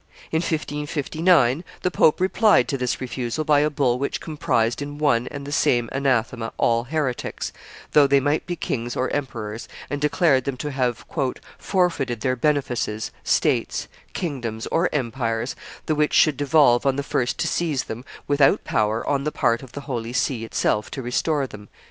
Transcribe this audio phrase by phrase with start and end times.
[0.31, 5.27] In 1559 the pope replied to this refusal by a bull which comprised in one
[5.27, 7.53] and the same anathema all heretics,
[7.91, 11.05] though they might be kings or emperors, and declared them to have
[11.59, 17.47] "forfeited their benefices, states, kingdoms, or empires, the which should devolve on the first to
[17.47, 21.69] seize them, without power on the part of the Holy See itself to restore them."